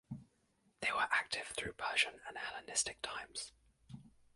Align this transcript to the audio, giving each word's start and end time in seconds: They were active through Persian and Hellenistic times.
They 0.79 0.91
were 0.91 1.07
active 1.11 1.49
through 1.49 1.73
Persian 1.73 2.21
and 2.27 2.35
Hellenistic 2.35 3.03
times. 3.03 3.51